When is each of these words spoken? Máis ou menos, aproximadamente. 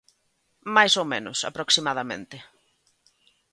Máis 0.75 0.93
ou 1.01 1.05
menos, 1.13 1.37
aproximadamente. 1.49 2.37